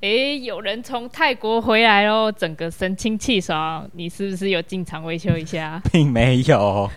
[0.00, 3.86] 诶，有人从泰国回来喽，整个神清气爽。
[3.92, 5.82] 你是不是有进场维修一下？
[5.92, 6.90] 并没有。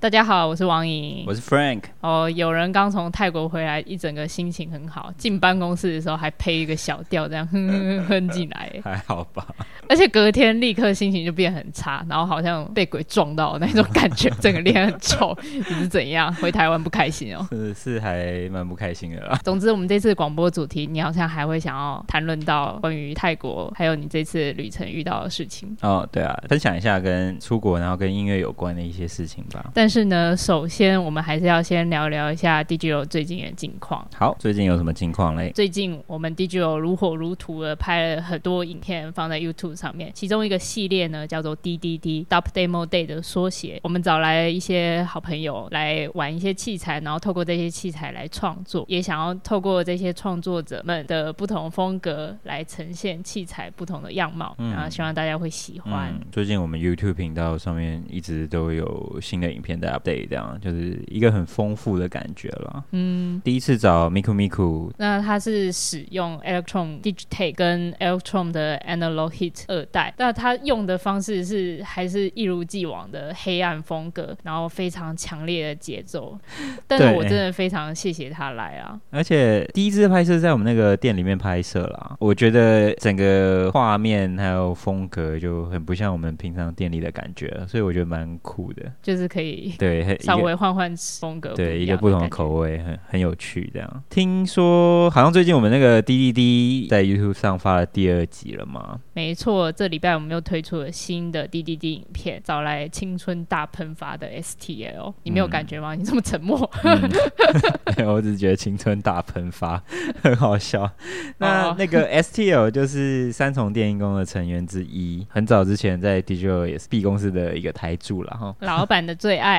[0.00, 1.82] 大家好，我是王莹，我是 Frank。
[2.00, 9.44] 哦，有人刚从泰国回来，一整个心情很好，进办公室的时候还配一个小调，这样哼哼哼进来， 还好吧？
[9.88, 15.36] 而且隔天立刻心情就变很差，然后好像被鬼撞到那种感觉，整个脸很臭。
[15.42, 16.32] 你是怎样？
[16.34, 17.44] 回台湾不开心哦？
[17.50, 19.36] 是是还蛮不开心的啦。
[19.42, 25.76] 总之，我们这次广播主题，你好像还会想要谈论到关于泰国，还有你这次旅程遇到的事情。
[25.80, 29.72] 哦，对啊，分享一下跟出国然后跟音乐有关的一些事情吧。
[29.74, 34.06] 但是呢，首先我们还是要先聊聊一下 DIGIRO 最近的近况。
[34.14, 35.50] 好，最近有什么近况嘞？
[35.54, 43.80] 最近我们 DIGIRO 如火如荼的拍了很多影片放在 YouTube 上面，其中一个系列呢叫做 DDD（Dub Demo Day） 的缩写。
[43.82, 54.54] 我们找来一些好朋友来玩一些器材，然后透过这些器材来创作，也想要透过这些创作者们的不同风格来呈现器材不同的样貌。
[54.58, 56.12] 嗯，然后希望大家会喜欢。
[56.12, 60.28] 嗯，最近我们 YouTube 频道上面一直都有新的影片的 update。
[60.28, 62.84] 这样就是一个很丰富的感觉了。
[62.92, 76.38] 嗯，第一次找 Miku Miku，那他是使用 Electron Digitate 跟 Electron 的 Analog Hit 二代，那他用的方式是还是一如既往的黑暗风格，然后非常强烈的节奏。
[76.86, 79.00] 但是我真的非常谢谢他来啊！
[79.10, 90.16] 而且第一次拍摄在我们那个店里面拍摄啦，我觉得整个画面还有风格就很不像我们平常店里的感觉，所以我觉得蛮酷的，就是可以对。
[90.20, 93.70] 稍微换换风格，对，一个不同的口味，很很有趣。
[93.72, 98.98] 这样，听说好像最近我们那个滴滴滴在 YouTube 上发了第二集了吗？
[99.12, 105.12] 没错，这礼拜我们又推出了新的滴滴滴影片，找来青春大喷发的 STL。
[105.22, 105.94] 你没有感觉吗？
[105.94, 106.58] 嗯、你这么沉默？
[106.84, 109.82] 嗯、我只是觉得青春大喷发
[110.22, 110.90] 很好笑。
[111.38, 119.57] 那那个 STL 就是三重电音工的成员之一，很早之前在 DIGIRO 也是 B 公司的一个台柱了哈，老板的最爱。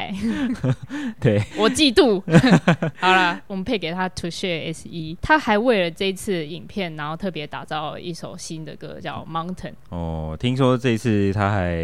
[1.20, 2.22] 对， 我嫉妒。
[3.00, 9.74] 好了，我们配给他 Touché S 一他还为了这次影片，然后特别打造一首新的歌，叫 Mountain。
[9.90, 11.76] 哦，听说这次他还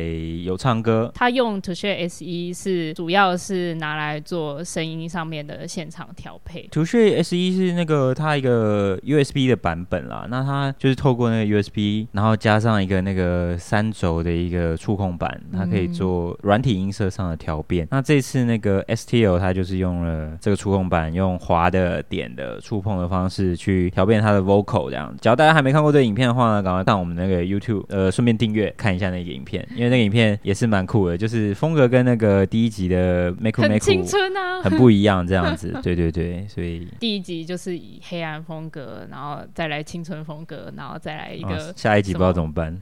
[0.44, 1.12] 有唱歌。
[1.14, 6.68] 他用 Touché S 一是主要是拿来做声音上面的现场调配。
[6.72, 17.86] Touché S 一是那个他一个 USB 的版本啦，那他就是透过那个 USB，然后加上一个那个三轴的一个触控板，它可以做软体音色上的调变。
[17.86, 25.12] 嗯、那这次那个 STL 它就是用了这个触控板，用滑的点的触碰的方式去调变它的 vocal 这样。
[25.20, 35.76] 只要大家还没看过这个影片的话呢，赶快到我们那个 YouTube，呃，顺便订阅看一下那个影片，因为那个影片也是蛮酷的，就是风格跟那个第一集的 Miku Miku 很青春啊，很不一样这样子。
[35.82, 42.80] 对对对，所以第一集就是以黑暗风格，然后再来青春风格，然后再来一个、哦、下一集不知道怎么办。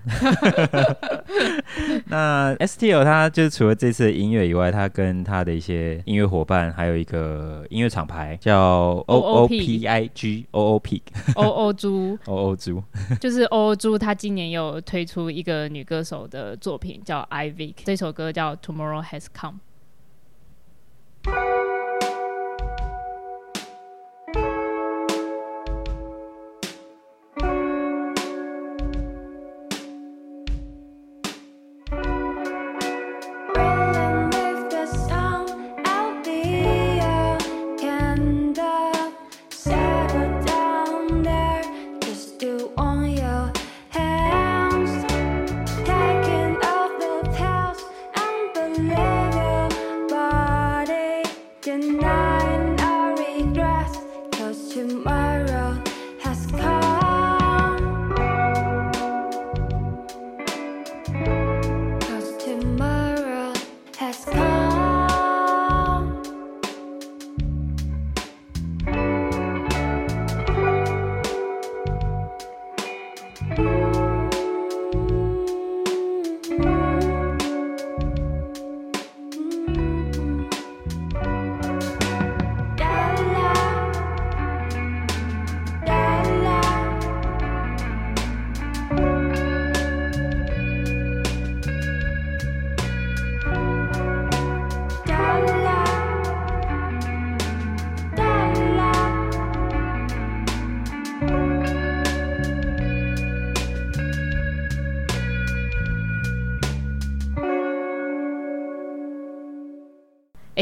[2.08, 11.02] 那 STL 他就是除了这次的音乐以外，他跟他的一些音乐伙伴，还有一个音乐厂牌叫 O O P I G O O P
[11.36, 12.84] O O 猪 O O 猪，
[13.20, 19.60] 就是 O O 猪，他今年有推出一个女歌手的作品叫 Ivy，这首歌叫 Tomorrow Has Come。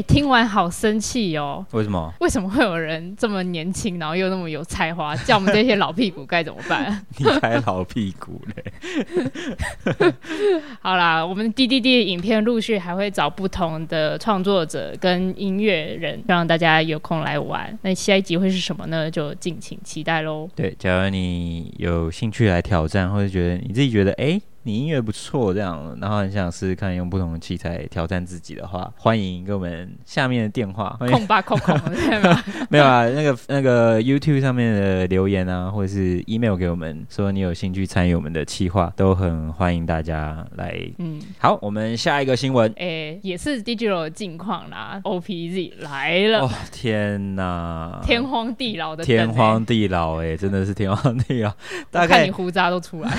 [0.02, 1.64] 哎，听完好生气哦！
[1.74, 2.12] 为什么？
[2.22, 5.16] 为什么会有人这么年轻，然后又那么有才华？
[5.18, 7.06] 叫我们这些老屁股该怎么办？
[7.20, 10.14] 你才老屁股嘞！
[10.82, 17.78] 好啦，我们滴滴滴的影片陆续还会找不同的创作者跟音乐人，让大家有空来玩。
[17.84, 19.12] 那下一集会是什么呢？
[19.12, 20.50] 就敬请期待喽。
[20.56, 24.24] 对，假如你有兴趣来挑战，或者觉得你自己觉得哎。
[24.26, 31.76] 诶你音乐不错，这样，然后很想试试看用不同的器材挑战自己的话，欢迎给我们下面的电话，空吧空空，
[32.70, 40.80] 没有啊，那个那个 YouTube 上面的留言啊，或者是 email 给我们，说你有兴趣参与我们的企划，都很欢迎大家来。
[41.00, 51.52] 嗯，好，我们下一个新闻，哎、欸，也是 Digital 的近况啦，OPZ 来了，哦，天哪，天荒地老的、欸、天荒地老、欸，哎，真的是天荒地老，
[51.90, 53.12] 大概你胡渣都出来，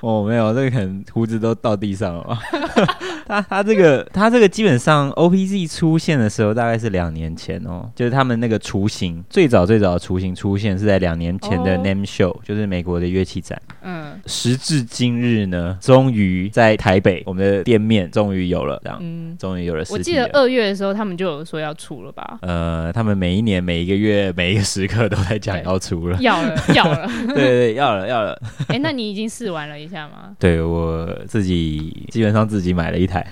[0.00, 0.47] 我， 没有。
[0.54, 2.38] 这个可能胡子都到地上了吧？
[3.28, 13.60] 他他这个他这个基本上 OPZ 出现的时候大概是两年前哦，就是他们那个雏形最早最早的雏形出现是在两年前的 Name Show，就是美国的乐器展。
[13.82, 19.84] 嗯，时至今日呢，终于在台北我们的店面终于有了，这样，嗯，终于有了。
[19.90, 22.38] 我记得二月的时候他们就有说要出了吧？
[22.42, 28.40] 呃，他们每一年每一个月每一个时刻都在讲要出了， 要了要了，对对对，要了要了。
[28.68, 30.34] 哎，那你已经试完了一下吗？
[30.38, 33.26] 对，我自己基本上自己买了一台，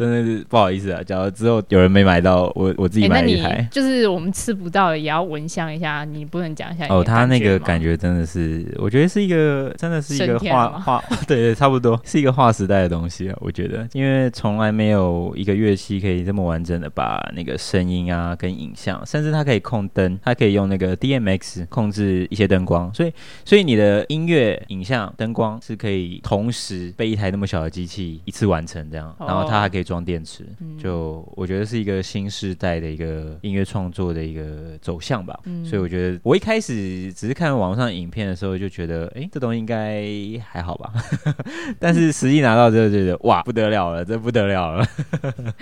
[0.03, 1.03] 真的是不好意思啊。
[1.03, 6.05] 假如之后有人没买到，我我自己买了一台，欸、就是我们吃不到的也要闻香一下。
[6.05, 13.37] 你不能讲一下哦，他那个感觉真的是，我觉得是一个真的是一个划划，对 对，差不多是一个划时代的东西啊。
[13.41, 23.13] 我觉得，因为从来没有一个乐器可以这么完整的把那个声音啊跟影像，甚至它可以控灯，它可以用那个 DMX 控制一些灯光，所以
[23.45, 24.61] 所以你的音乐。
[24.69, 30.47] 影像、灯光是可以同时被一台那么小的机器一次完成这样，然后它还可以装电池，
[30.79, 35.39] 就我觉得是一个新时代的一个音乐创作的一个走向吧。
[35.45, 40.03] 嗯所以我觉得我一开始只是看网上影片的时候就觉得，哎，这东西应该
[40.49, 40.91] 还好吧。
[41.79, 44.87] 但是实际拿到之后就觉得，哇，不得了了，这不得了了。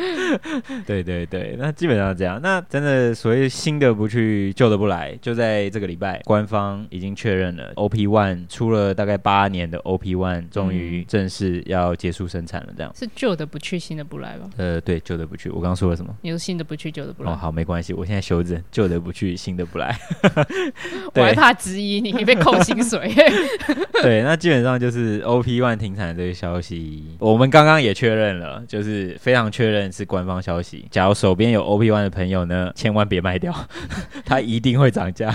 [0.87, 2.41] 对对对，那基本上这样。
[2.41, 8.95] 那真的所谓新的不去，旧的不来，就在这个礼拜，官方已经确认了，OP One 出了。
[9.01, 14.51] 大概八年的 OP One 终于正式要结束生产了，这样、嗯、是旧的不去，新的不来吧？
[14.57, 15.49] 呃，对，旧的不去。
[15.51, 16.13] 我刚刚说了什么？
[16.23, 17.31] 你说新的不去，旧的不来。
[17.31, 19.97] 哦，好，没关系，我现在修正，旧的不去，新的不来。
[21.15, 23.15] 我还怕质疑你被扣薪水。
[24.03, 30.87] 对，那基本上就是 OP One 停产的这个消息，我们刚刚也确认了，就是非常确认是官方消息。
[30.91, 33.55] 假如手边有 OP One 的朋友呢，千万别卖掉，
[34.27, 35.35] 它一定会涨价。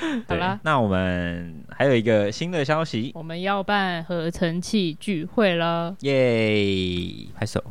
[0.28, 7.26] 好啦，那我们还有一个新的消息，我们要办合成器聚会了，耶！
[7.34, 7.62] 拍手。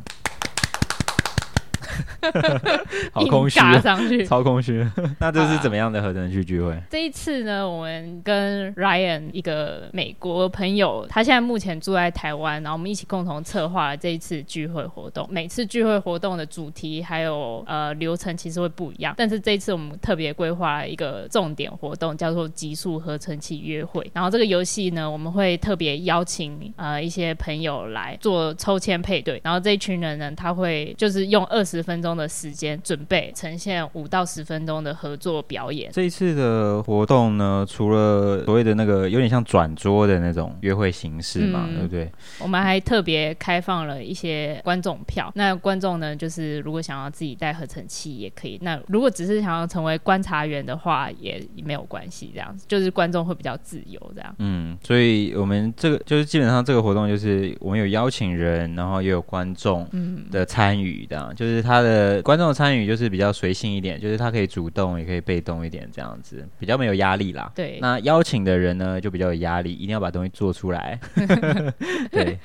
[3.12, 4.86] 好空虚，啊，上去超空虚。
[5.18, 6.72] 那这是怎么样的合成器聚会？
[6.72, 6.82] 啊？
[6.90, 15.26] 这一次呢，我们跟 Ryan 一个美国朋友，他现在目前住在台湾，然后我们一起共同策划了这一次聚会活动。
[15.30, 24.08] 每次聚会活动的主题还有呃流程其实会不一样，但是这一次我们特别规划了一个重点活动，叫做极速合成器约会。
[24.12, 35.90] 然后这个游戏呢，我们会特别邀请呃一些朋友来做抽签配对，然后这一群人呢，他会就是用二十分钟的时间准备呈现五到十分钟的合作表演。
[35.92, 42.12] 这一次的活动呢，除了所谓的那个有点像转桌的那种约会形式嘛，嗯、对不对？
[42.40, 45.30] 我们还特别开放了一些观众票。
[45.36, 48.58] 那观众呢，就是如果想要自己带合成器也可以。
[48.62, 52.32] 那如果只是想要成为观察员的话，也没有关系。
[52.34, 54.34] 这样子就是观众会比较自由这样。
[54.38, 59.86] 嗯，所以我们这个就是基本上这个活动就是我们有邀请人，然后也有观众
[60.32, 61.96] 的参与这样，就是他的。
[61.96, 67.50] 呃，观众参与就是比较随性一点，就是他可以主动，也可以被动一点，这样子比较没有压力啦。
[67.54, 70.98] 对，那邀请的人呢，就比较有压力，一定要把东西做出来。
[72.12, 72.38] 对，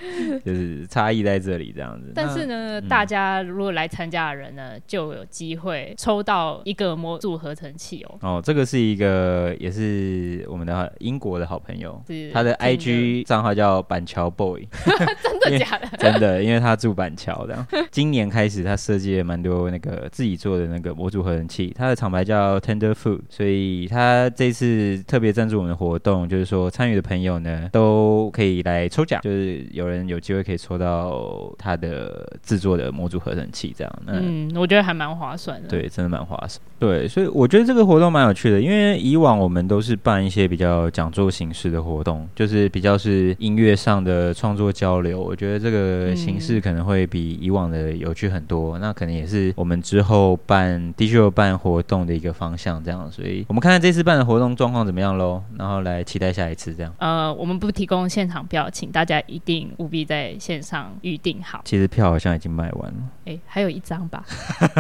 [0.46, 2.12] 就是差异在这里这样子。
[2.16, 8.18] 但是呢，嗯、大家如果来参加的人呢，就有机会抽到一个模组合成器哦。
[8.22, 12.02] 哦，这个是一个也是我们的英国的好朋友，
[12.34, 15.88] 他的 IG 账号叫板桥 Boy， 真的假的？
[16.00, 17.68] 真的，因为他住板桥这样。
[17.92, 19.42] 今年开始，他设计了蛮。
[19.42, 33.92] 多那个自己做的那个模组合成器，它的厂牌叫 Tender Food，所以他这次特别赞助我们的活动，就是说参与的朋友呢都可以来抽奖，就是有人有机会可以抽到他的制作的模组合成器，这样。
[34.06, 35.68] 嗯，我觉得还蛮划算的。
[35.68, 36.62] 对，真的蛮划算。
[36.78, 45.20] 对，所以我觉得这个活动蛮有趣的，因为以往我们都是办一些比较讲座形式的活动，就是比较是音乐上的创作交流。
[45.20, 48.78] 我觉得这个形式可能会比以往的有趣很多。
[48.78, 53.12] 嗯、那可能也是我们之后办 Digital 办活动的一个方向，这样。
[53.12, 56.94] 所以我们看看这次办的活动状况怎么样喽，然后来期待下一次这样。
[57.00, 61.62] 呃，我们不提供现场票，请大家一定务必在线上预定好。
[61.66, 64.24] 其实票好像已经卖完了，哎，还有一张吧，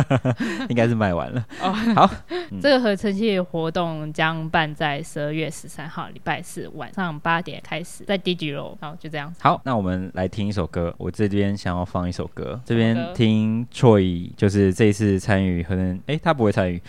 [0.69, 1.45] 应该是卖完了。
[1.61, 2.09] 哦，好，
[2.61, 8.75] 这个合成器活动将办在十二月十三号礼拜四晚上八点开始，在 Digiro。
[8.79, 9.33] 好，就这样。
[9.39, 10.93] 好，那我们来听一首歌。
[10.97, 16.81] 我这边想要放一首歌，这边听 Troy，就是这一次参与，可能哎，他不会参与。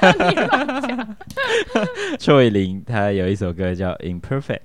[2.18, 4.60] Troy 林 他有一首歌叫 Imperfect。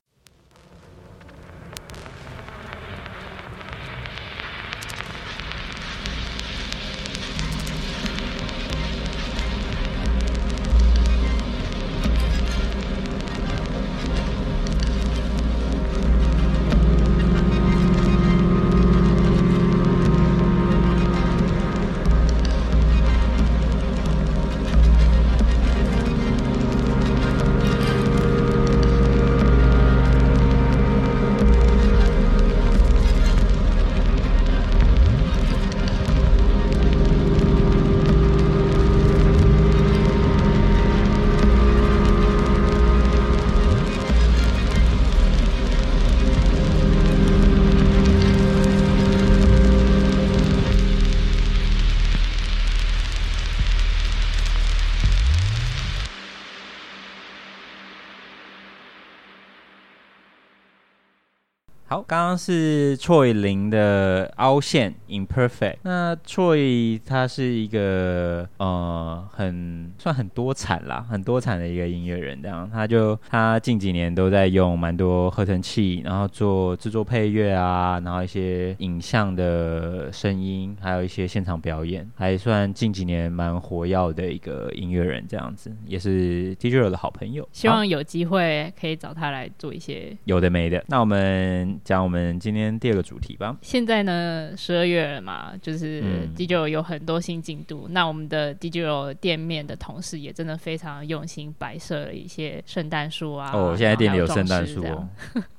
[61.96, 64.94] 好，刚刚是 Troy 零的凹陷。
[65.15, 65.77] Imperfect。
[65.84, 72.41] 那 Troy 他是一个呃很算很多产啦，很多产的一个音乐人。
[72.41, 85.25] 这样，他就他近几年都在用蛮多合成器，然后做制作配乐啊，然后一些影像的声音，还有一些现场表演，还算近几年蛮活跃的一个音乐人。
[85.27, 87.48] 这样子，也是 Digital 的好朋友。
[87.51, 90.84] 希望有机会可以找他来做一些有的没的。
[90.88, 91.45] 那我们。
[91.84, 93.55] 讲我们今天第二个主题吧。
[93.62, 96.04] 现在呢，十二月了嘛，就是
[96.36, 97.86] Digital 有很多新进度。
[97.88, 103.52] 嗯、那我们的 Digital 店面的同事也真的非常用心摆设了一些圣诞树啊。
[103.54, 105.08] 哦，现在店里有圣诞树哦。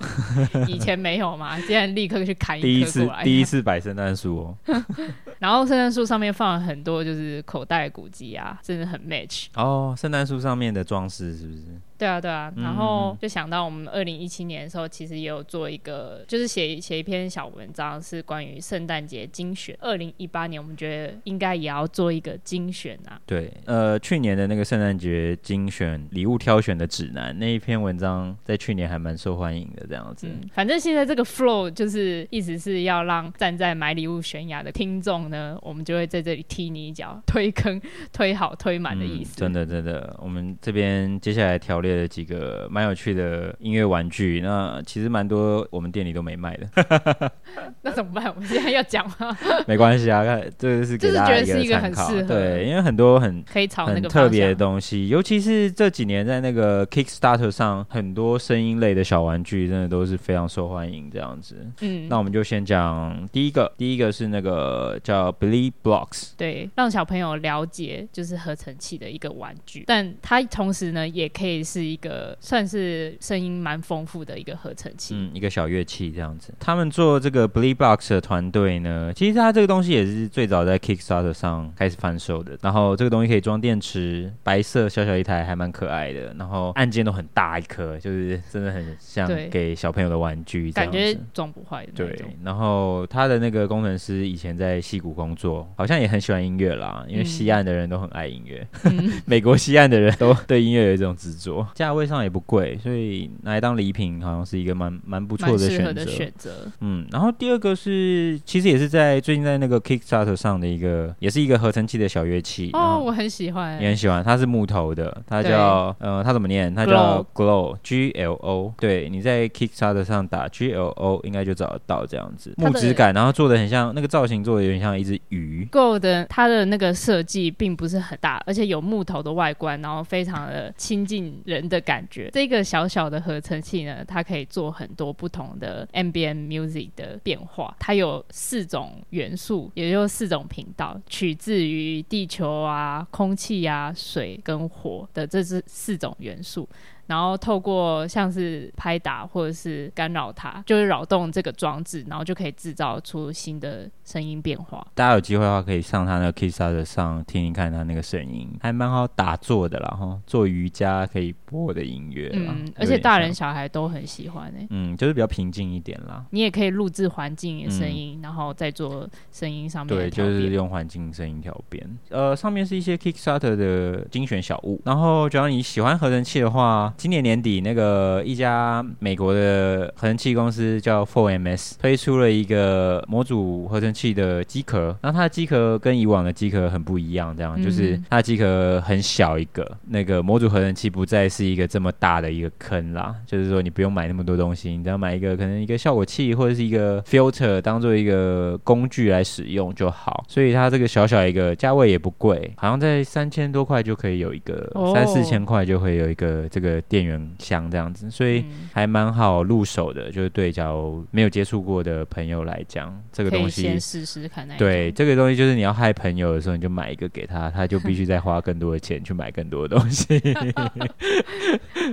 [0.69, 4.57] 以前没有嘛，现在立刻去砍一棵第一次第一次摆圣诞树哦。
[5.39, 9.47] 然后圣诞树上面放了很多就是口袋古迹啊，真的很 match。
[9.55, 11.63] 哦，圣诞树上面的装饰是不是？
[11.99, 19.77] 对啊，对啊，然后就想到我们二零一七年的时候，其实也有做一个，就是写写一篇小文章，是关于圣诞节精选。
[19.81, 23.21] 二零一八年，我们觉得应该也要做一个精选啊。
[23.27, 30.27] 对，呃，去年的那个圣诞节精选礼物挑选的指南那一篇文章，在去年还蛮受欢迎的，这样子。
[30.27, 37.81] 嗯，反正现在这个 flow 就是一直是要让站在买礼物悬崖的听众呢，我们就会在这里踢你一脚，推坑
[38.13, 39.35] 推好推满的意思。
[39.37, 47.31] 嗯，真的真的，我们这边接下来条列了几个蛮有趣的音乐玩具，那其实蛮多我们店里都没卖的。
[47.83, 48.27] 那怎么办？
[48.35, 49.37] 我们现在要讲吗？
[49.67, 51.55] 没关系啊，看这个是给大家一个参考。
[51.55, 60.97] 就是觉得是一个很适合，对，因为很多很可以炒那个很特别的东西，尤其是这几年在那个 Kickstarter 上，很多声音类的小玩具真的都是非常受欢迎。
[61.13, 72.07] 这样子，嗯，那我们就先讲第一个，第一个是那个叫 Billy Blocks，对，让小朋友了解就是合成器的一个玩具，但它同时呢也可以是一个。
[72.17, 76.55] 呃，算是声音蛮丰富的一个合成器，嗯，一个小乐器这样子。
[76.59, 82.57] 他们做这个 Blocks 的团队呢，其实他这个东西也是最早在 Kickstarter 上开始贩售的。
[82.63, 86.33] 然后这个东西可以装电池，白色小小一台，还蛮可爱的。
[86.39, 91.93] 然后按键都很大一颗，就是真的很像给小朋友的玩具，感觉装不坏的。
[91.93, 92.17] 对。
[92.43, 101.66] 然后他的那个工程师以前在戏谷工作，好像也很喜欢音乐啦，因为西岸的人都很爱音乐，嗯、 美国西岸的人都对音乐有一种执着。
[101.75, 106.05] 价位上也不贵，所以拿来当礼品好像是一个蛮蛮不错的选择。
[106.07, 112.71] 选择，嗯，然后第二个是，其实也是在最近在那个 Kickstarter 上的一个，也是一个合成器的小乐器。
[112.73, 114.23] 哦，我很喜欢，也很喜欢。
[114.25, 116.75] 它是木头的，它叫呃，它怎么念？
[116.75, 118.73] 它叫 Glow，G L O。
[118.79, 125.69] 对，你在 Kickstarter 上打 G L O，应该就找得到这样子木质感，然后做的很像那个造型，做的有点像一只鱼。
[125.71, 131.56] Glow 的它的那个设计并不是很大，而且有木头的外观，然后非常的亲近人。
[131.57, 132.31] 人的感觉。
[132.33, 137.75] 这个小小的合成器呢，它可以做很多不同的 MBM music 的变化。
[137.79, 146.69] 它有四种元素，也就是四种频道，取自于地球啊、空气啊、水跟火的这是四种元素。
[147.07, 154.87] 然后透过像是拍打或者是干扰它，就是扰动这个装置，然后就可以制造出新的声音变化。
[154.95, 160.21] 大家有机会的话，可以上他那个 Kickstarter 上听听看他那个声音，还蛮好打坐的啦哈。
[160.27, 164.67] 做瑜伽可以播的音乐，嗯，而且大人小孩都很喜欢诶、欸。
[164.71, 166.25] 嗯，就是比较平静一点啦。
[166.31, 169.97] 你也可以录制环境的声音，嗯、然后再做声音上面。
[169.97, 171.87] 对，就是用环境声音调变。
[172.09, 174.81] 呃，上面是一些 Kickstarter 的精选小物。
[174.85, 207.17] 然后，只要你喜欢合成器的话，今年年底那个一家美国的合成器公司叫 for ms 推出了一个模组合成器的机壳，然后它的机壳跟以往的机壳很不一样，这样就是它的机壳很小一个，那个模组合成器不再是一个这么大的一个坑啦，就是说你不用买那么多东西，你只要买一个可能一个效果器或者是一个 filter 当做一个工具来使用就好，所以它这个小小一个价位也不贵，好像在三千多块就可以有一个，三四千块就会有一个这个电源。
[207.39, 210.09] 箱这样子，所以还蛮好入手的。
[210.09, 214.49] 嗯、就是对较没有接触过的朋友来讲，这个东西先试试看。
[214.59, 220.21] 对，这个东西就是你要害朋友的时候，你就买一个给他，他就必须再花更多的钱去买更多的东西。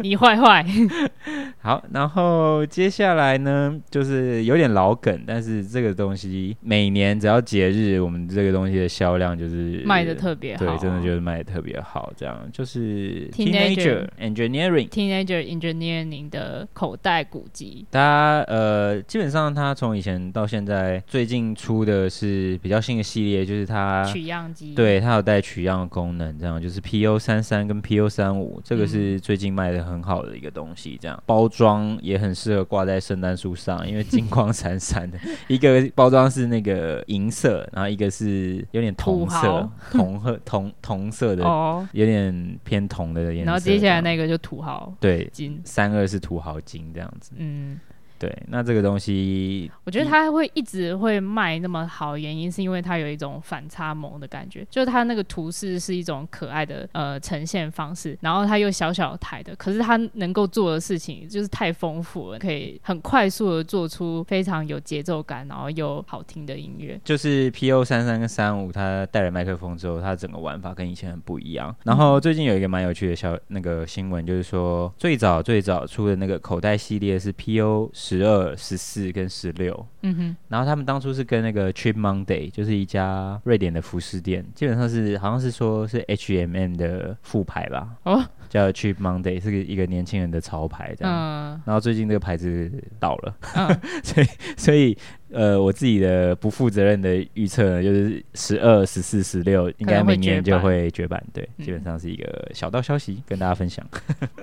[0.01, 0.65] 你坏坏。
[1.61, 10.65] 好，然后接下来呢，就是有点老梗，但是这个东西每年只要节日，我们这个东西的销量就是卖的特别好。
[10.65, 12.11] 对，真的就是卖的特别好。
[12.15, 14.82] 这样就是 Teenager Engineering。
[14.89, 31.47] Teenager Engineering 的口袋古籍，大家呃，基本上它从以前到现在，最近出的是比较新的系列，就是它取样机，对，它有带取样的功能，这样就是 PO 三三跟 PO 三五，这个是最近卖的很好的一个东西，这样包。
[31.53, 35.19] 装也很适合挂在圣诞树上，因为金光闪闪的。
[35.47, 41.43] 一个包装是那个银色，然后一个是有点铜色、铜和铜铜色的，
[41.91, 43.45] 有点偏铜的颜色。
[43.45, 47.31] 然后接下来那个就土豪对金三二是土豪金这样子。
[47.35, 47.79] 嗯。
[48.23, 66.97] 对，那这个东西，我觉得它会一直会卖那么好，原因是因为它有一种反差萌的感觉，就是它那个图示是一种可爱的呃呈现方式，然后它又小小台的，可是它能够做的事情就是太丰富了，可以很快速的做出非常有节奏感，然后又好听的音乐。
[67.03, 71.75] 就是 PO 三三跟三五，它带了麦克风之后，它整个玩法跟以前很不一样。
[71.83, 94.97] 然后最近有一个蛮有趣的小那个新闻，就是说最早最早出的那个口袋系列是 PO 十二、十四跟十六，嗯哼，然后他们当初是跟那个 Cheap Monday，就是一家瑞典的服饰店，基本上是好像是说是 H&M 的副牌吧，哦，叫 Cheap Monday，是个一个年轻人的潮牌这样，嗯，然后最近这个牌子倒了，嗯，所 以所以。
[95.33, 101.21] 呃，我自己的不负责任的预测呢，就是十二、十四、十六，应该明年就会绝版。
[101.33, 103.85] 对，嗯、基本上是一个小道消息，跟大家分享。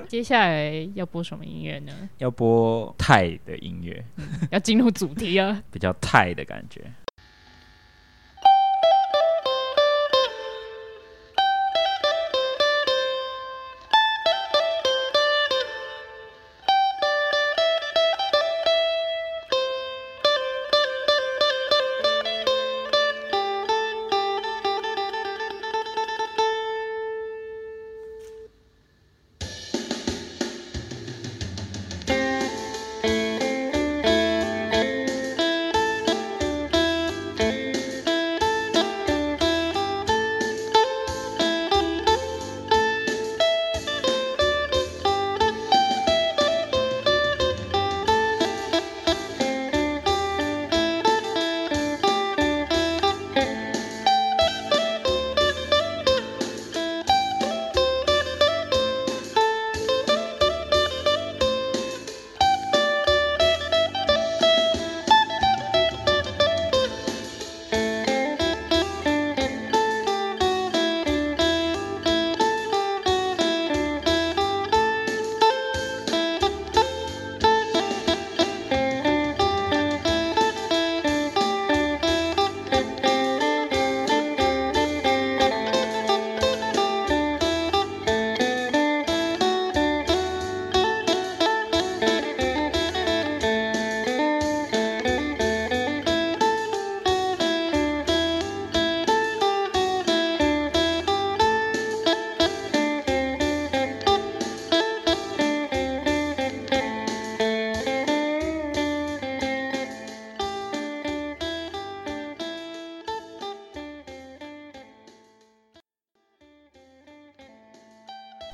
[0.09, 1.93] 接下来要播什么音乐呢？
[2.19, 6.81] 要播泰的音乐，嗯，要进入主题啊， 比较泰的感觉。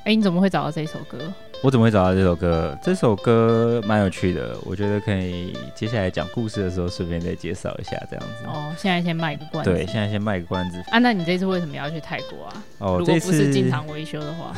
[0.07, 1.17] 哎，你怎么会找到这首歌？
[1.61, 2.77] 我怎么会找到这首歌？
[2.81, 8.45] 这首歌蛮有趣的，我觉得可以接下来讲故事的时候顺便再介绍一下，这样子。
[8.45, 9.69] 哦，现在先卖个关子。
[9.69, 10.81] 对，现在先卖个关子。
[10.91, 12.63] 啊，那你这次为什么要去泰国啊？
[12.77, 14.55] 哦，如果不是经常维修的话，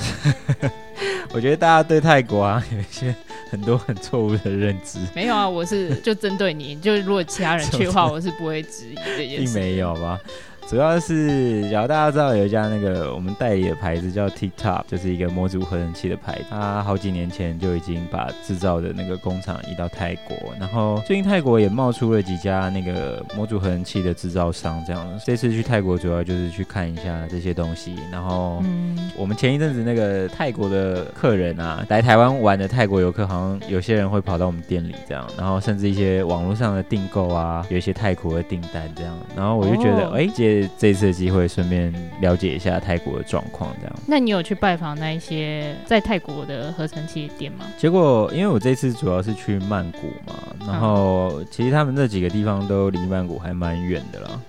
[1.34, 3.16] 我觉得大家对泰国啊有一些
[3.50, 5.00] 很多很错误的认知。
[5.16, 9.46] 没有啊，我是就针对你，就是如果其他人去的话， 我是不会质疑这件事。
[9.46, 10.20] 并没有吧。
[10.70, 16.46] 主要是，假如大家知道有一家那个我们代理的牌子叫 TikTok，就是一个模组合成器的牌子。
[16.52, 24.80] 它好几年前就已经把制造的那个工厂移到泰国，然后最近泰国也冒出了几家那个模组合成器的制造商。
[24.86, 27.96] 这样，这次去泰国主要就是去看一下这些东西。
[28.12, 28.62] 然后，
[29.18, 39.18] 我们前一阵子那个泰国的客人啊，来台湾玩的泰国游客，好像有些人会跑到我们店里这样，然后甚至一些网络上的订购啊，有一些泰国的订单这样。
[39.36, 40.59] 然后我就觉得，哎、哦，姐。
[40.78, 43.95] 这次的机会，顺便了解一下泰国的状况，这样。
[44.08, 47.65] 那你有去拜访那一些在泰国的合成器店吗？
[47.78, 50.34] 结果，因为我这次主要是去曼谷嘛，
[50.67, 54.41] 然后其实他们那几个地方都离曼谷还蛮远的啦。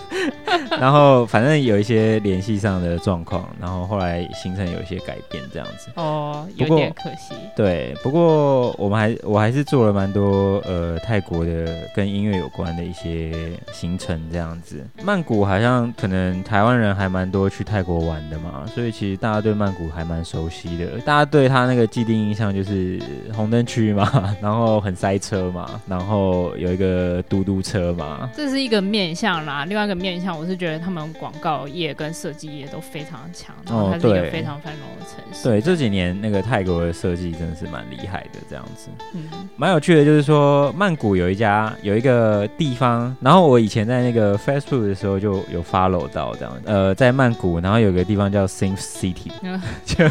[0.80, 5.90] 然后反正有一些联系上的状况，然后后来行程有一些改变，这样子。
[5.94, 7.34] 哦，有点可惜。
[7.54, 13.32] 对，不过我们还我还是做了蛮多呃泰国的跟音乐有关的一些
[13.72, 14.85] 行程，这样子。
[15.02, 20.98] 曼谷好像可能台湾人还蛮多去泰国玩的嘛，所以其实大家对曼谷还蛮熟悉的。
[21.00, 23.00] 大家对他那个既定印象就是
[23.34, 28.28] 红灯区嘛， 然后很塞车嘛，然后有一个嘟嘟车嘛。
[28.34, 35.48] 这是一个面向啦，另外一个面向我是觉得他们广告业跟设计业都非常强，然后它是一个非常繁荣的城市。
[35.48, 38.88] 对，这几年那个泰国的设计真的是蛮厉害的，这样子。
[39.14, 39.24] 嗯，
[39.56, 49.30] 蛮有趣的，就是说曼谷有一家有一个地方，然后我以前在那个 Facebook 的时候就有 follow 到这样，呃，在曼谷，然后有个地方叫 Sim City，
[49.84, 50.04] 就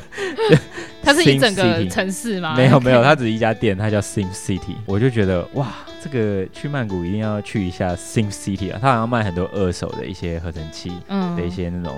[1.04, 2.56] 它是一整个城市吗？
[2.56, 5.74] 没有没有，它只是一家店，它叫 Sim City，我就觉得哇，
[6.04, 10.92] 这个去曼谷一定要去一下 Sim City 啊，它好像卖很多二手的一些合成器
[11.36, 11.98] 的一些那种。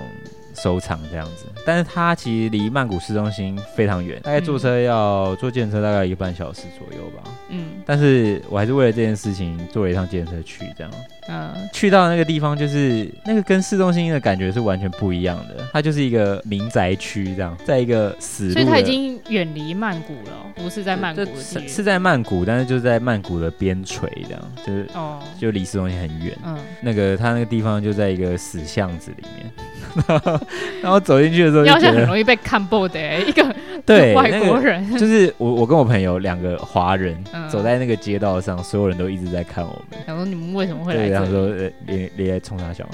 [0.60, 7.22] 收藏这样子，但是它其实离曼谷市中心非常远，大概坐车要坐电车大概一个半小时左右吧。
[7.48, 10.92] 嗯，但是我还是为了这件事情坐了一趟电车去，这样。
[11.28, 18.52] 嗯，去到那个地方就是那个跟市中心的感觉是完全不一样的，它就是一个民宅区这样，在一个死路。
[18.54, 26.36] 所以它已经远离曼谷了，不是在曼谷是，是在曼谷，但是就是在曼谷的边陲这样，就是哦，就离市中心很远。
[26.44, 29.52] 嗯，那个它那个地方就在一个死巷子里面。
[30.82, 33.42] 然后走进去的时候，好像很容易被看破的一个
[33.88, 39.98] 对 外国人，那个、就是我，我跟我朋友两个华人、嗯、走在那个街道上，所有人都一直在看我们。
[40.06, 41.14] 想说你们为什么会来这里？
[41.14, 42.86] 想说呃，你你来冲他笑？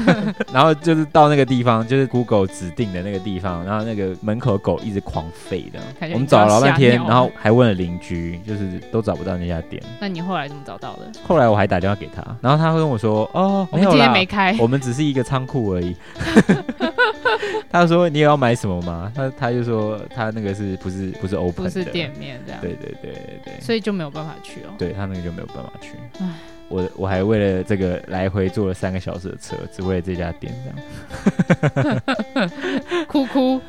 [0.52, 5.80] 然后就是到那个地方，就是 Google 指定的那个地方，然后那个门口狗一直狂吠的。
[6.12, 9.82] 我们找了老半天，然后还问了邻居，就是都找不到那家店。
[9.98, 11.10] 那你后来怎么找到的？
[11.26, 15.96] 后来我还打电话给他，然后他会跟我说：“哦，我们今天没开，我们只是一个仓库而已。”
[17.70, 24.74] 他说：“你也要买什么吗？”他他就说：“他那个是不是不是 open 的，不是店面这样。”对对对对对，所以就没有办法去哦。
[24.78, 25.90] 对，他那个就没有办法去。
[26.20, 26.28] 唉
[26.70, 32.00] 我我还为了这个来回坐了三个小时的车，只为了这家店这样。
[33.06, 33.60] 哭 哭。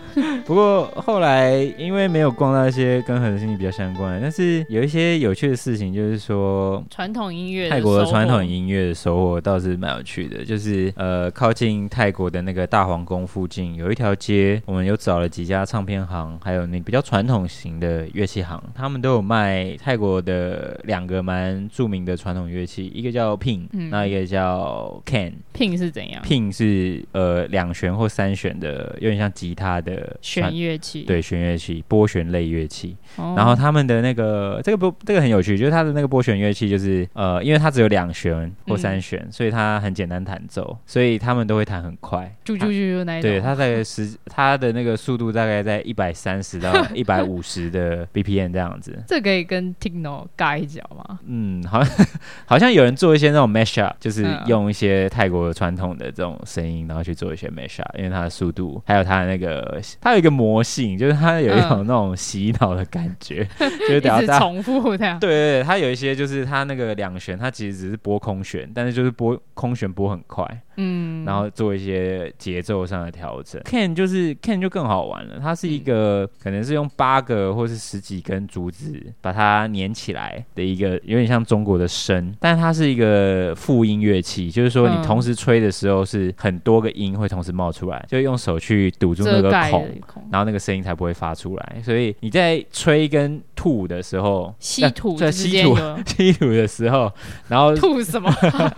[0.46, 10.46] 不过后来因为没有逛到一些跟合成器比较相关，但是有一些有趣的事情，就是说传统音乐，泰国的传统音乐的收获倒是蛮有趣的。
[10.46, 22.86] 就是呃，靠近泰国的那个大皇宫附近有一条街，我们有找了几家唱片行，还有那比较传统型的乐器行，他们都有卖泰国的两个蛮著名的传统乐器。
[22.94, 25.34] 一个叫 Pin，那、嗯、一个叫 Can。
[25.56, 31.04] Pin 是怎样？Pin 是呃两弦或三弦的，有点像吉他的弦乐器。
[31.04, 32.96] 对，弦乐器，拨弦类乐器。
[33.18, 42.36] 哦、然后他们的那个这个不，这个很有趣，就是它的那个拨弦乐器，就是呃，因为它只有两弦或三弦，嗯、所以它很简单弹奏，所以他们都会弹很快。
[42.44, 43.32] 啾啾啾那一种。
[43.32, 49.02] 对，它在十，它的那个速度大概在一百三十到 一百五十的 BPM 这样子。
[49.08, 51.20] 这可以跟 Techno 尬一脚吗？
[51.26, 52.06] 嗯，好像
[52.46, 63.48] 好像有人做一些那种 mashup，就是用一些泰国传统的这种声音，然后去做一些 mashup，因为它的速度还有它的那个，它有一个魔性，就是它有一种那种洗脑的感觉。
[63.60, 70.44] 就是等下重复这样，对对对，它有一些就是它那个两弦，它其实只是拨空弦，但是就是拨空弦拨很快，
[70.78, 73.62] 嗯，然后做一些节奏上的调整。
[73.66, 89.88] Can 就是 Can 就更好玩了，它是一个、嗯、可能是用八个或是十几根竹子把它粘起来的一个，有点像中国的笙，但它是一个复音乐器，就是说你同时吹的时候是很多个音会同时冒出来，就用手去堵住那个孔，
[90.32, 91.82] 然后那个声音才不会发出来。
[91.84, 97.12] 所以你在吹跟吐的时候，吸吐在吸吐 吸吐的时候，
[97.48, 98.32] 然后 吐什么？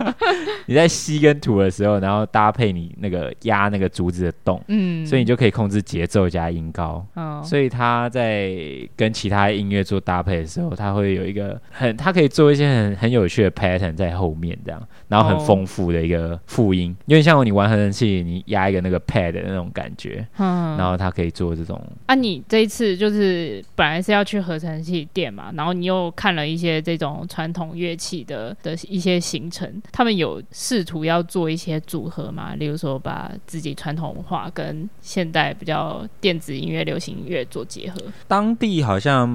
[0.66, 7.04] 你在吸跟吐的时候，然后搭配你那个压那个竹子的洞，嗯，所以你就可以控制节奏加音高。
[7.14, 8.52] 哦，所以他在
[8.96, 21.80] 跟其他音乐做搭配的时候，他会有一个很，他可以做一些很很有趣的 pattern 在后面这样，然后很丰富的一个复音，因为像你玩合成器，你压一个那个 pad 的那种感觉，嗯，然后他可以做这种。
[22.06, 32.54] 啊，你这一次就是本来是要去合成器店嘛，然后你又看了一些这种传统乐器的的一些行程，他们有试图要做一些组合嘛？
[32.56, 38.00] 例如说把自己传统文化跟现代比较电子音乐、流行音乐做结合。
[38.26, 39.28] 当地好像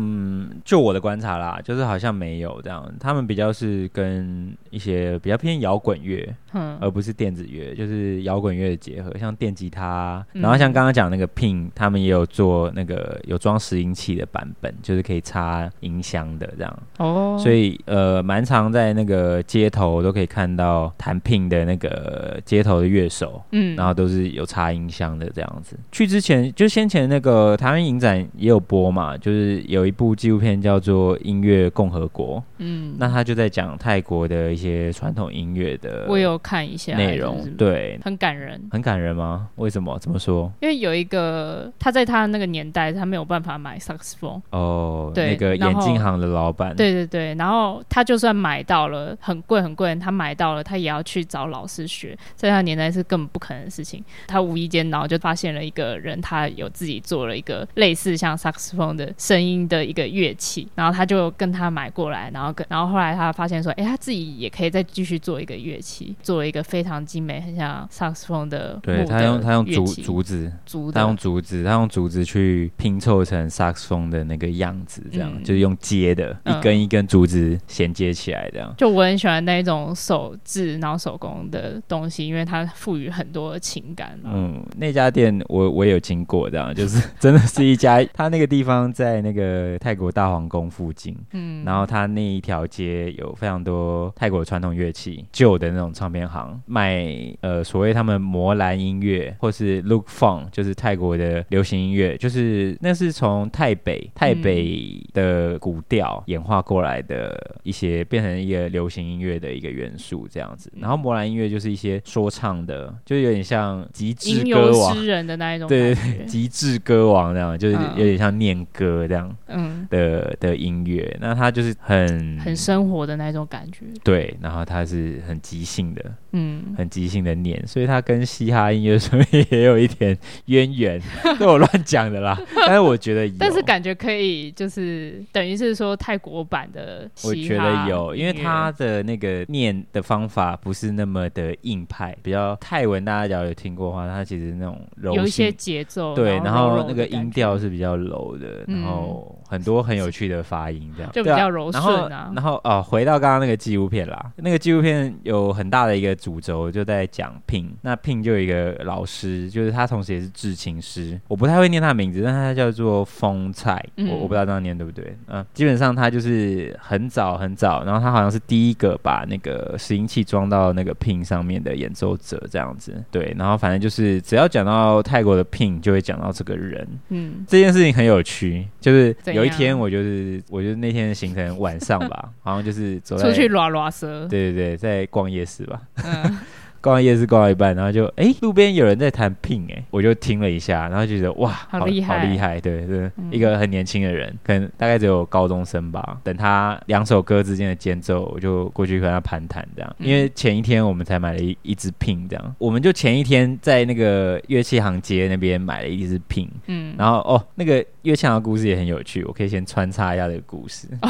[0.63, 16.79] 就我的观察啦，就是好像没有这样，他们比较是跟一些比较偏摇滚乐，嗯，而不是电子乐，就是摇滚乐的结合，像电吉他，然后像刚刚讲那个 Ping，他们也有做那个有装拾音器的版本，就是可以插音箱的这样。
[16.97, 25.77] 哦，所以呃，蛮常在那个街头都可以看到弹 Ping 的那个街头的乐手，嗯，然后都是有插音箱的这样子。
[25.91, 39.49] 去之前就先前那个台湾影展也有播嘛，就是有一部纪录片叫做《音乐共和国》，嗯，那他就在讲泰国的一些传统音乐的，我有看一下内容，对，很感人，很感人吗？
[39.55, 39.97] 为什么？
[39.99, 40.51] 怎么说？
[40.61, 54.03] 因为有一个他在他那个年代，他没有办法买萨克斯风哦，对，那个眼镜行的老板，对对对，然后他就算买到了，很贵很贵，他买到了，他也要去找老师学，在他年代是根本不可能的事情。
[54.27, 68.79] 他无意间，然后就发现了一个人，他有自己做了一个类似像萨克斯风的声音的一个乐器，然后他就跟他买过来，然后跟然后后来他发现说，哎，他自己也可以再继续做一个乐器，做了一个非常精美，很像萨克斯风的。
[68.81, 78.73] 对，他用他用竹竹子，竹他用竹子，他用竹子去拼凑成萨克斯风的那个样子，这样、嗯、就是用接的，一根一根竹子衔接起来，这样。
[78.77, 84.19] 就我很喜欢那一种手制然后手工的东西，因为它赋予很多情感。
[84.23, 97.05] 嗯，那家店我我也有经过，这样 就是真的是一家，它那个地方在那个泰国大皇宫附近，嗯，然后它那一条街有非常多泰国传统乐器，旧的那种唱片行卖
[97.41, 119.87] 呃所谓他们摩兰音乐或是 Look Fun，就是泰国的流行音乐，就是那是从泰北泰北的古调演化过来的一些变成一个流行音乐的一个元素这样子，然后摩兰音乐就是一些说唱的，就有点像极致歌王诗人的那一种，对对对，极致歌王这样，就是有点像念歌这样，嗯。
[119.89, 130.99] 的的音乐，那它就是很很生活的那种感觉，对，然后它是很即兴的，嗯，很即兴的念，所以它跟嘻哈音乐上面也有一点渊源，
[131.37, 134.82] 是我乱讲的啦， 但是我觉得，但是感觉可以，就是
[135.31, 152.31] 等于是说泰国版的，我觉得有，因为他的那个念的方法不是那么的硬派，比较泰文，大家只要有听过的话，他其实那种柔有一些节奏，对，然后那个音调是比较柔的，然后很多很有趣的发音，这样就比较柔顺啊。
[152.33, 157.67] 然后哦，回到刚刚那个纪录片啦，那个纪录片有很大的一个主轴，就在讲 Ping。
[157.81, 165.15] 那 Ping 就有一个老师，就是他同时也是制琴师，我不太会念他的名字，但他叫做风菜，我我不知道这样念对不对？
[165.27, 173.03] 嗯，基本上他就是很早很早，然后他好像是第一个把那个拾音器装到那个 Ping 上面的演奏者，这样子。
[173.11, 176.87] 对，然后反正就是只要讲到泰国的 Ping，就会讲到这个人。
[177.09, 185.81] 嗯，这件事情很有趣，就是有一天我就是我就是那天的行程晚上吧， 好像就是走在出去拉拉蛇，对对对，在逛夜市吧。
[186.03, 186.39] 嗯。
[186.83, 196.19] 逛夜市逛到一半，然后就哎，路边有人在弹 Ping 哎，我就听了一下，然后就觉得哇，好厉害，好厉害，对对，嗯、一个很年轻的人，可能大概只有高中生吧。
[196.25, 199.95] 等他两首歌之间的间奏，我就过去和他攀谈这样。
[199.97, 210.87] 因为前一天我们才买了一一支 Ping 这样，我们就前一天在那个乐器行街那边买了一支 Ping，嗯，然后哦，那个乐器行的故事也很有趣，我可以先穿插一下这个故事。
[211.01, 211.09] 哦、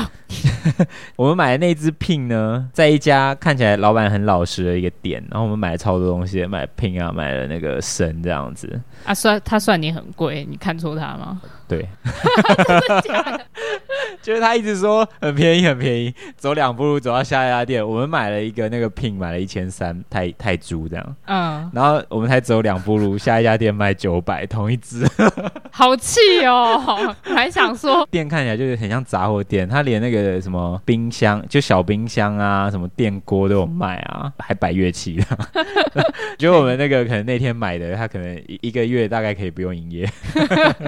[1.18, 5.64] 我们买的那只 Ping 呢，在一家看起来老板很老实的一个店，然后我们。
[5.64, 11.42] 买了超多东西，买 Ping 啊，买了那个绳这样子啊，算他算你很贵，你看错他吗？
[11.70, 11.88] 对，
[14.24, 25.06] 就是他一直说很便宜很便宜，走两步路走到下一家店，我们买了一个那个 Pin，买了一千三泰泰铢这样，嗯，然后我们才走两步路，下一家店卖九百，同一只，
[25.72, 35.26] 好气哦，还想说 店看起来就是很像杂货店，他连那个什么冰箱，就小冰箱啊，什么电锅都有卖啊，还摆乐器的，
[36.40, 40.10] 觉得我们那个可能那天买的，他可能一一个月大概可以不用营业，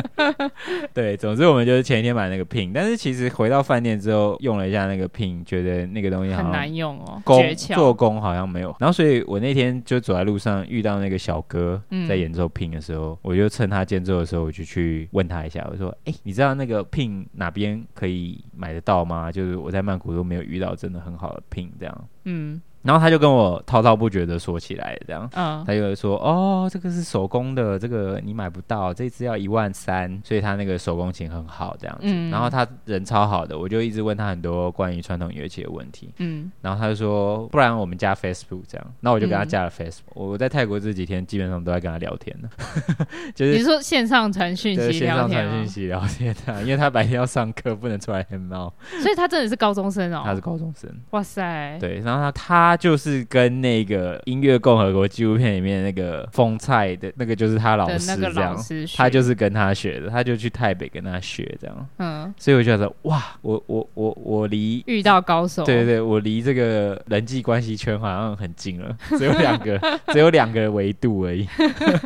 [0.96, 3.25] 对，总之我们就是前一天买那个 Pin，但是其实。
[3.30, 8.76] 回到饭店之后用了一下那个 Pin，觉得那个东西很难用哦，工做工好像没有。
[8.80, 19.32] 然后所以我那天就走在路上遇到那个小哥在演奏 Pin 的时候，嗯、我就趁他间奏的时候，我就去问他一下，我说：“哎、欸，你知道那个 Pin 哪边可以买得到吗？
[19.32, 22.62] 就是我在曼谷都没有遇到真的很好的 Pin 这样。”嗯。
[22.86, 32.04] 然后他就跟我滔滔不绝的说起来，这样，嗯，他就说，哦，这个是手工的，这个你买不到，这次要一万三，所以他那个手工琴很好，这样子。
[32.04, 40.14] 嗯、然后他人超好的，我就一直问他很多关于传统乐器的问题，嗯，然后他就说，不然我们加 Facebook 这样，那我就给他加了 Facebook。
[40.16, 42.40] 嗯、我在泰国这几天基本上都在跟他聊天。
[42.40, 42.50] 呢，
[43.34, 48.72] 就是你说线上传讯息线上传讯息聊天啊，因为他白天要上课，不能出来 hang out，
[49.02, 52.75] 所以他真的是高中生哦，他是高中生，哇塞，对，然后他他。
[52.76, 58.58] 他就是跟那个音乐共和国纪录片里面那个风菜的那个就是他老师这样，
[58.98, 61.90] 他就是跟他学的，他就去台北跟他学这样。
[62.00, 69.80] 嗯，所以我就觉得哇，我我我我离遇到高手，对对对，我离这个人际关系圈好像很近了， 只有两个，
[70.12, 71.48] 只有两个维度而已。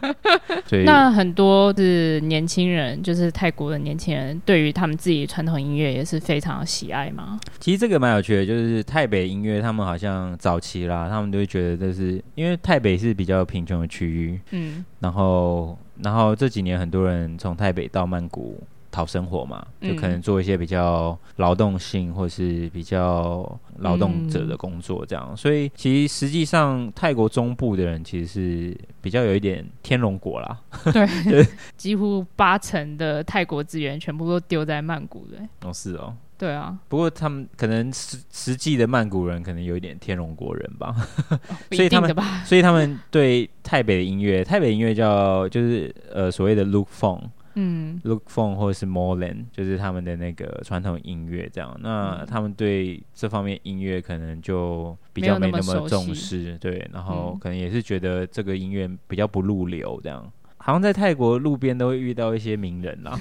[0.70, 7.40] 所以那很多是年轻人，就是泰国的年轻人，对于他们自己传统音乐也是非常喜爱吗？
[7.60, 10.59] 其实这个蛮有趣的，就是泰北音乐，他们好像早。
[10.60, 30.60] 期啦，他们都会觉得这是因为台北是比较贫穷的区域，嗯，然后然后这几年很多人从台北到曼谷讨生活嘛，就可能做一些比较劳动性或是比较劳动者的工作这样，嗯、所以其实实际上泰国中部的人其实是比较有一点天龙国啦，
[30.92, 31.46] 对，
[31.78, 36.16] 几乎八成的泰国资源全部都丢在曼谷的，哦是哦。
[36.40, 40.96] 对啊，不过他们可能实实际的曼谷人可能有一点天龙国人吧，
[41.30, 47.24] 哦、所以他们所以他们对台北的音乐，台北音乐叫就是呃所谓的 Look Phone，
[47.56, 51.78] 嗯，Look Phone 或者是 Moreland，就是他们的那个传统音乐这样。
[51.82, 60.32] 那他们对这方面音乐可能就比较没那么重视，对，然后可能也是觉得这个音乐比较不入流这样。
[60.62, 63.20] 好像在泰国路边都会遇到一些名人啦，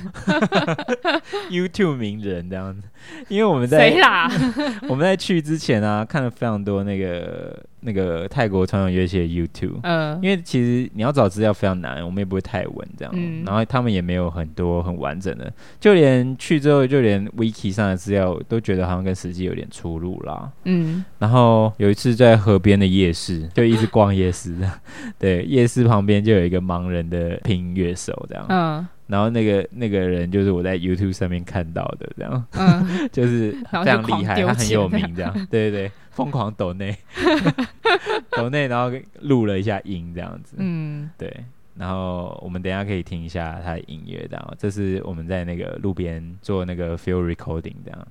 [1.50, 2.82] YouTube 名人这样子，
[3.28, 4.30] 因为我们在谁啦？
[4.88, 7.64] 我们在去之前啊，看了非常多那个。
[7.80, 24.56] 那个泰国传统乐器的 YouTube，嗯，因为其实你要找资料非常难，我们也不会太稳这样，嗯，然后他们也没有很多很完整的，就连去之后，就连 Wiki 上的资料都觉得好像跟实际有点出入啦，嗯，然后有一次在河边的夜市，就一直逛夜市，
[25.18, 28.86] 对，夜市旁边就有一个盲人的拼音乐手这样，嗯。
[29.08, 36.96] 然后那个那个人就是我在 YouTube 上面看到的，这样，嗯、 就是非常厉害，他很有名，这样，对对对，疯狂抖内，
[38.36, 41.32] 抖内，然后录了一下音，这样子，嗯，对，
[41.76, 48.08] 然后我们等一下可以听一下他的音乐，这样，这是我们在那个路边做那个 field recording，这样。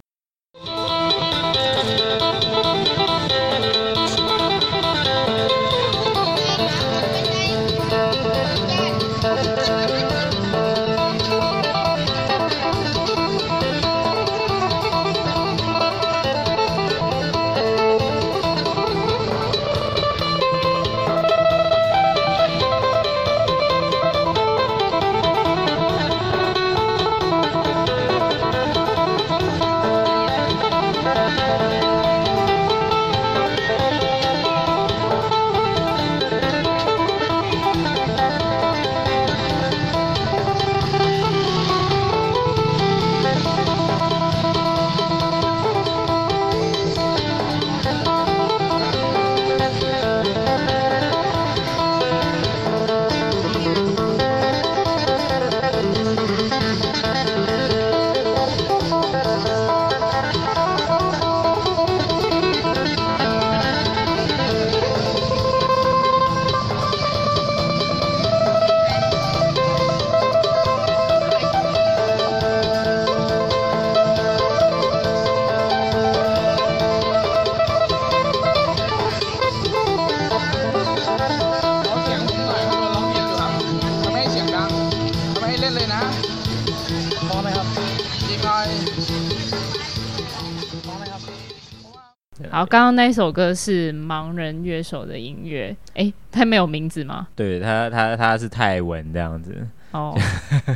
[92.58, 97.27] 好，刚刚那一首歌是盲人乐手的音乐，哎、欸，他没有名字吗？
[97.35, 99.55] 对他，他他是泰文这样子。
[99.91, 100.17] 哦，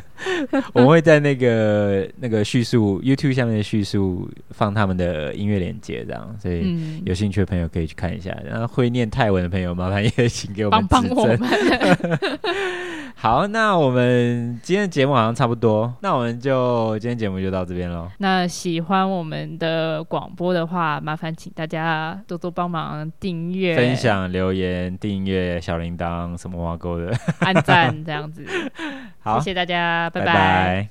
[0.74, 8.32] 我们会在那个那个叙述 YouTube 下面的叙述放他们的音乐链接，这样，所以有兴趣的朋友可以去看一下。
[8.46, 11.40] 然后会念泰文的朋友，麻烦也请给我们指正。
[13.22, 18.10] 好，那我们今天的节目好像差不多，那我们就今天节目就到这边喽。
[18.18, 28.44] 那喜欢我们的广播的话，麻烦请大家多多帮忙订阅、分享、留言、订阅小铃铛什么挖沟的，按赞这样子。
[29.22, 30.26] 好，谢谢大家，拜拜。
[30.26, 30.90] 拜拜。